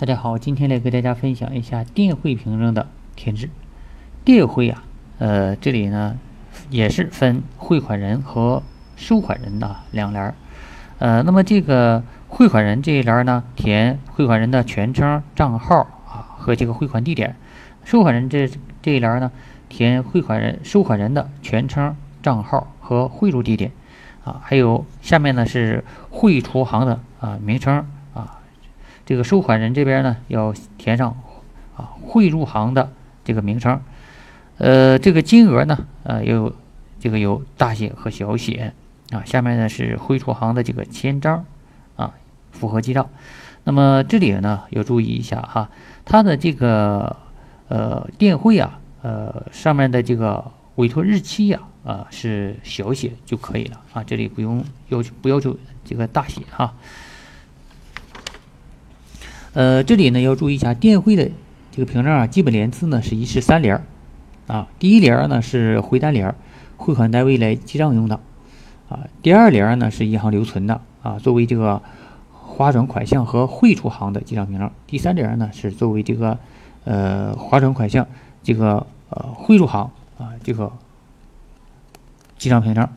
[0.00, 3.50] 大家好，今天来给大家分享一下电汇凭证的填制。
[4.24, 4.82] 电汇啊，
[5.18, 6.18] 呃，这里呢
[6.70, 8.62] 也是分汇款人和
[8.96, 10.34] 收款人的两栏儿。
[11.00, 15.76] 呃，那么这个汇款人这一栏呢，填汇款人的全称、账号
[16.08, 17.32] 啊和这个汇款地点；
[17.84, 18.48] 收款人这
[18.80, 19.30] 这一栏呢，
[19.68, 23.70] 填汇款人收款人的全称、账号和汇入地点。
[24.24, 27.86] 啊，还有下面呢是汇出行的啊名称，
[29.06, 31.16] 这个收款人这边呢要填上
[31.76, 32.92] 啊汇入行的
[33.24, 33.80] 这个名称，
[34.58, 36.54] 呃，这个金额呢呃有
[36.98, 38.72] 这个有大写和小写
[39.10, 41.44] 啊，下面呢是汇出行的这个签章
[41.96, 42.14] 啊，
[42.50, 43.08] 符合记账。
[43.64, 45.70] 那么这里呢要注意一下哈，
[46.04, 47.16] 它的这个
[47.68, 51.60] 呃电汇啊呃上面的这个委托日期呀。
[51.82, 56.74] 啊，是小写就可以了啊，这里不用要求不要求这个大写哈。
[59.52, 61.30] 呃，这里呢要注意一下电汇的
[61.70, 63.82] 这个凭证啊，基本连次呢是一式三联儿
[64.46, 66.34] 啊，第一联儿呢是汇单联儿，
[66.76, 68.20] 汇款单位来记账用的
[68.88, 71.82] 啊，第二联儿呢是银行留存的啊，作为这个
[72.32, 76.38] 划转款项和汇出行的记账凭证，第三联儿呢是作为这个
[76.84, 78.06] 呃划转款项
[78.42, 80.72] 这个呃汇入行啊这个。
[82.38, 82.88] 记账凭证